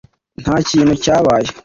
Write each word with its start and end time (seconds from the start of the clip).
nta 0.41 0.55
kintu 0.69 0.93
cyabaye. 1.03 1.49